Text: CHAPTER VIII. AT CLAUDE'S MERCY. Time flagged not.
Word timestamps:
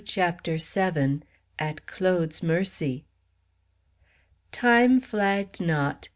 CHAPTER 0.03 0.57
VIII. 0.57 1.21
AT 1.59 1.85
CLAUDE'S 1.85 2.41
MERCY. 2.41 3.05
Time 4.51 4.99
flagged 4.99 5.61
not. 5.61 6.09